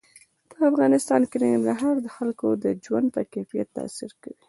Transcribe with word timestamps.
په 0.51 0.57
افغانستان 0.69 1.21
کې 1.29 1.37
ننګرهار 1.43 1.95
د 2.01 2.07
خلکو 2.15 2.47
د 2.63 2.65
ژوند 2.85 3.07
په 3.15 3.21
کیفیت 3.33 3.67
تاثیر 3.77 4.11
کوي. 4.21 4.37